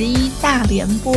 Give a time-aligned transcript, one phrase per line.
[0.00, 1.12] 十一大联播，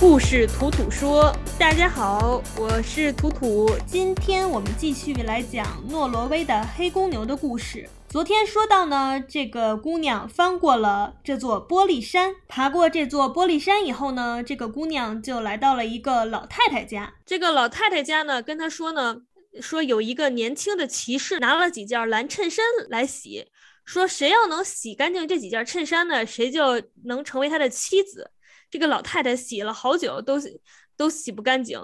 [0.00, 3.70] 故事图图说：“大家好，我是图图。
[3.86, 7.86] 今天我们继续来讲诺罗威的黑公牛的故事。
[8.08, 17.12] 昨天说到呢，这个姑娘翻过了这座玻璃山，爬过这座玻璃山以后呢，这个姑娘就来到了一个老太太家。
[17.26, 19.18] 这个老太太家呢，跟她说呢，
[19.60, 23.48] 说有一个年轻的骑士拿了几件蓝衬衫来洗。”
[23.84, 28.30] 说谁要能洗干净这几件衬衫呢，谁就能成为他的妻子。
[28.70, 30.36] 这个老太太洗了好久都
[30.96, 31.78] 都洗不干净，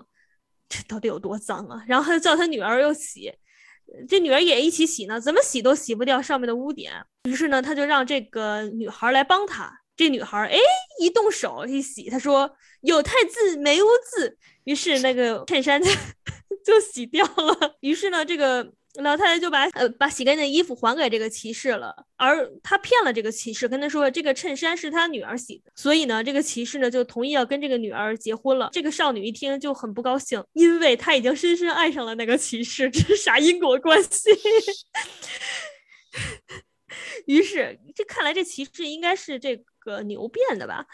[0.69, 1.85] 这到底有多脏啊？
[1.87, 3.33] 然后他就叫他女儿又洗，
[4.09, 6.93] 这女儿也一起洗呢，怎么洗都洗不掉上面的污点。
[7.29, 9.73] 于是呢，他就让这个女孩来帮他。
[9.95, 10.57] 这女孩哎
[11.01, 15.91] 一动手一洗，他说有太字没污渍，于是那个衬衫就
[16.65, 17.77] 就洗掉了。
[17.81, 18.73] 于是呢，这个。
[18.95, 28.69] 老太太就把呃把洗干净的衣服还给这个骑士了，而他骗了这个骑士，跟他说这个衬衫是他女儿洗的，所以呢，这个骑士呢就同意要跟这个女儿结婚了。
[28.73, 34.31] 这个少女一听就很不高兴，因为她已经深深爱上了那个骑士，这是啥因果关系？
[37.27, 40.85] 于是，这看来这骑士应该是这个牛变的吧。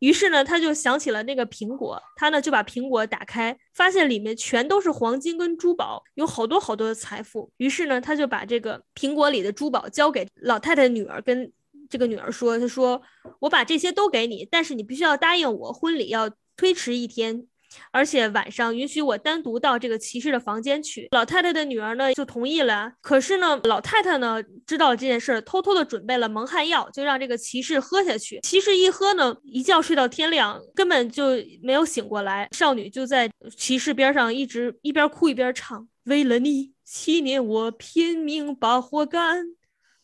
[0.00, 7.50] 于是呢，他就想起了那个苹果，他呢就把苹果打开，发现里面全都是黄金跟珠宝，有好多好多的财富。
[7.56, 11.50] 于是呢，他就把这个苹果里的珠宝交给老太太女儿，跟
[11.88, 13.00] 这个女儿说：“他说
[13.38, 17.46] 我把这些都给你，但是你必须要答应我，婚礼要推迟一天。”
[17.90, 21.08] 而且晚上允许我单独到这个骑士的房间去。
[21.12, 22.92] 老太太的女儿呢就同意了。
[23.00, 28.40] 可是呢，老太太呢知道这件事，偷偷的准备了蒙汗药，就让这个骑士喝下去。
[28.42, 31.30] 骑士一喝呢，一觉睡到天亮，根本就
[31.62, 32.48] 没有醒过来。
[32.52, 39.54] 少女就在骑士边上一直一边哭一边唱：“为了你，七年我拼命把活干；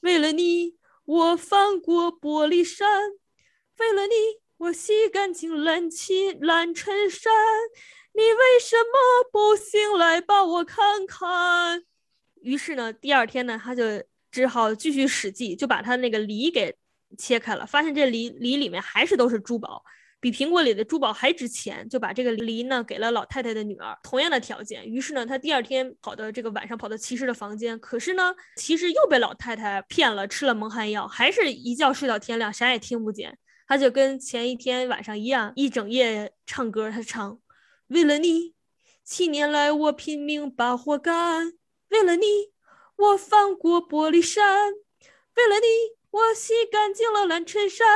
[0.00, 2.86] 为了你，我翻过玻璃山；
[3.78, 7.32] 为了你。”我洗干净蓝旗蓝衬衫，
[8.12, 11.82] 你为什么不醒来帮我看看？
[12.42, 13.82] 于是呢，第二天呢，他就
[14.30, 16.76] 只好继续使计，就把他那个梨给
[17.18, 19.82] 切开了，发现这梨梨里面还是都是珠宝，
[20.20, 24.86] 比苹果里的珠宝还值钱，就把这个梨呢给了老太太的女儿，同样的条件。
[24.88, 33.36] 于是呢，他第二天跑到这个晚上跑到骑士的房间，可是呢，骑士又被老太太骗了，吃了蒙汗药，还是一觉睡到天亮，啥也听不见。
[33.72, 36.90] 他就跟前一天晚上一样，一整夜唱歌。
[36.90, 37.40] 他唱
[37.88, 38.54] ：“为了你，
[39.02, 41.52] 七年来我拼命把活干；
[41.88, 42.52] 为了你，
[42.96, 44.72] 我翻过玻璃山；
[45.36, 45.66] 为了你，
[46.10, 47.88] 我洗干净了蓝衬衫。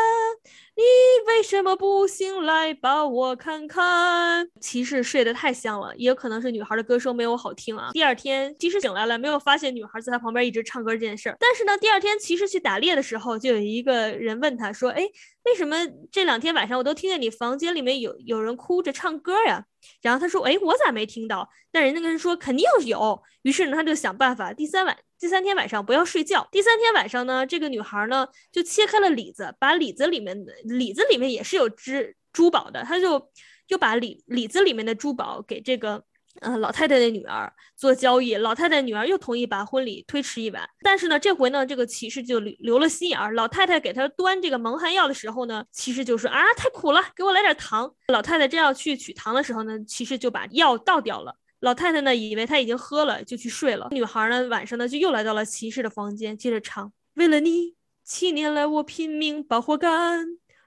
[0.77, 0.83] 你
[1.27, 7.91] 为什么不醒来把我看看？”骑士睡得太香了，也可能是女孩的歌声没有好听啊。
[7.93, 11.37] 第二天，骑士醒来了，没有发现女孩在他旁边一直唱歌这件事儿。
[11.41, 15.09] 但是呢，第二天骑士去打猎的时候，就有一个人问他说：“哎。”
[15.47, 15.77] 为什么
[16.11, 19.65] 这两天晚上我都听见你房间里面有有人哭着唱歌呀？
[20.03, 24.53] 然后他说：“哎，我咋没听到？”但人家跟人说：“肯定有。”于是呢，他就想办法。
[24.53, 26.49] 第三晚，第三天晚上不要睡觉。
[26.51, 31.93] 第三天晚上呢，这个女孩呢就切开了李子，把李子里面的李子里面也是有珠
[32.33, 33.31] 珠宝的，他就
[33.69, 36.05] 又把李李子里面的珠宝给这个。
[36.43, 40.69] 嗯，老太太的女儿做交易，老太太女儿又同意把婚礼推迟一晚。
[40.83, 43.33] 但是呢，这回呢，这个骑士就留留了心眼儿。
[43.33, 47.91] 老太太给他端这个蒙汗药的时候呢，骑士就说啊，太苦了，给我来点糖。
[48.09, 51.35] 老太太正要去取糖的时候呢，骑士就把药倒掉了。
[51.61, 53.89] 老太太呢，以为他已经喝了，就去睡了。
[53.93, 60.23] 女孩呢，晚上呢，就又来到了骑士的房间，接着唱：为了你，七年来我拼命把活干；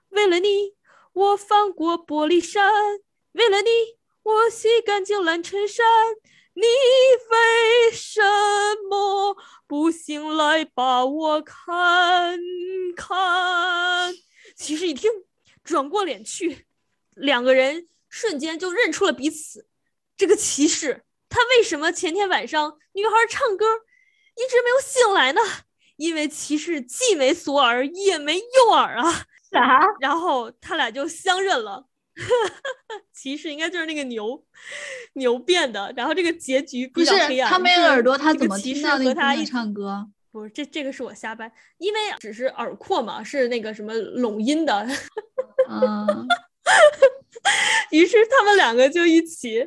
[0.10, 0.76] 为了你，
[1.14, 2.72] 我翻过玻璃山；
[3.32, 3.70] 为了你。
[4.22, 5.88] 我洗干净蓝衬衫，
[6.54, 8.22] 你为什
[8.88, 12.38] 么不醒来把我看
[12.96, 14.14] 看？
[14.56, 15.10] 骑士一听，
[15.64, 16.68] 转过脸去，
[17.16, 19.68] 两个人瞬间就认出了彼此。
[20.16, 23.66] 这个骑士，他为什么前天晚上女孩唱歌
[24.36, 25.42] 一直没有醒来呢？
[25.96, 29.26] 因为骑士既没锁耳也没诱饵啊！
[29.54, 29.86] 啥？
[30.00, 31.86] 然后他俩就相认了。
[33.14, 34.44] 骑士应该就是那个牛
[35.14, 37.50] 牛变的，然后这个结局比较黑暗。
[37.50, 40.08] 他没有耳朵，他怎么骑士和他一唱歌？
[40.32, 44.88] 不是，这这个是我瞎掰，因为只是耳廓嘛，是那个什么拢音的。
[45.70, 46.28] 嗯。
[47.92, 49.66] 于是他们两个就一起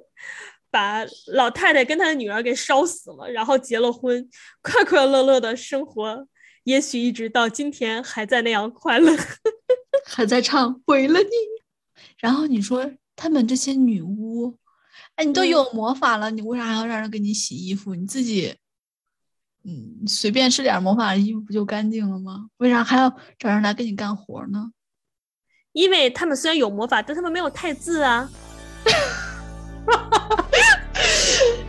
[0.70, 4.28] 把老太太跟他的女儿给烧死了，然后结了婚，
[4.62, 6.26] 快快乐乐的生活，
[6.64, 9.16] 也许一直到今天还在那样快乐，
[10.04, 11.26] 还在唱为了你。
[12.18, 14.56] 然后你说他们这些女巫，
[15.16, 17.94] 哎，你都有魔法了，你为啥还要让人给你洗衣服？
[17.94, 18.54] 你自己，
[19.64, 22.48] 嗯，随便施点魔法，衣服不就干净了吗？
[22.58, 24.72] 为啥还要找人来给你干活呢？
[25.72, 28.28] 因为他们虽然有魔法，但他们没有太字啊。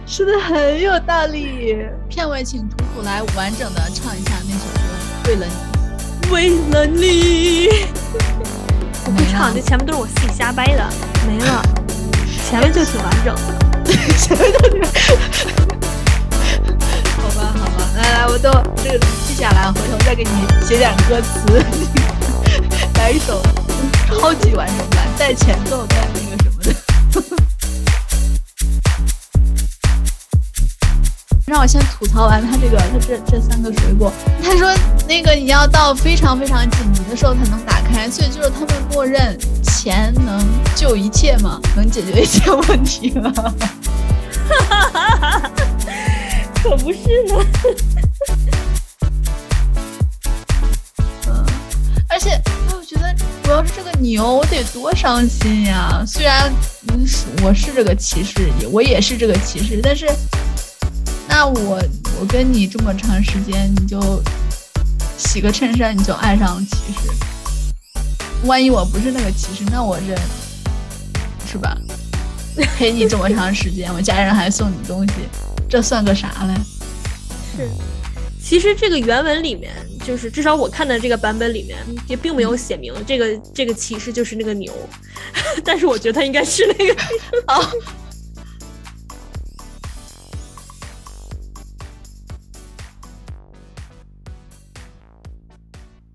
[0.05, 1.77] 说的很有道理。
[2.07, 4.81] 片尾请图图来完整的唱一下那首歌，
[5.29, 5.53] 为了你，
[6.31, 7.52] 为了你。
[9.33, 10.87] 唱，这前面都是我自己瞎掰的，
[11.27, 11.61] 没了。
[12.47, 13.41] 前面就挺完整的。
[14.15, 14.79] 前面就挺。
[17.17, 18.51] 好吧，好吧，来来，我都
[18.83, 20.29] 这个记下来，回头再给你
[20.63, 21.65] 写点歌词，
[22.99, 23.41] 来一首
[24.07, 27.43] 超级完整版，带前奏，带那个什么的。
[31.45, 34.11] 让我先吐槽完他这个，他这这三个水果。
[34.41, 34.73] 他说
[35.07, 40.39] 那个你要到非常非常紧急的时候才能打开，所以就是他们默认钱能
[40.73, 43.31] 救一切嘛，能解决一切问题吗？
[44.93, 45.51] 哈
[46.63, 47.45] 可不是呢。
[51.27, 51.45] 嗯，
[52.07, 53.13] 而且我觉得
[53.47, 56.03] 我要是这个牛，我得多伤心呀！
[56.07, 56.49] 虽然
[56.93, 57.05] 嗯
[57.43, 60.07] 我是这个骑士，也我也是这个骑士，但是
[61.35, 61.81] 那我
[62.19, 64.21] 我跟你这么长时间，你就
[65.17, 67.09] 洗个衬衫你就爱上了骑士，
[68.45, 70.15] 万一我不是那个骑士，那我这
[71.51, 71.75] 是吧？
[72.77, 75.13] 陪你这么长时间，我家人还送你东西，
[75.67, 76.53] 这算个啥嘞？
[77.57, 77.67] 是，
[78.39, 79.73] 其实这个原文里面，
[80.05, 84.71] 就是至少我看的这个版本里面，也并没有写明这个这个骑士就是那个牛，
[85.65, 86.93] 但是我觉得他应该是那个。
[87.47, 87.67] 哦